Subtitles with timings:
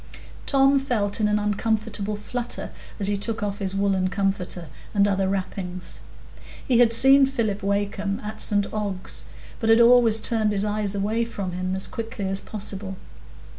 [0.47, 5.29] Tom felt in an uncomfortable flutter as he took off his woollen comforter and other
[5.29, 5.99] wrappings.
[6.67, 9.25] He had seen Philip Wakem at St Ogg's,
[9.59, 12.97] but had always turned his eyes away from him as quickly as possible.